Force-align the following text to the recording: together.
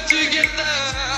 together. 0.00 1.11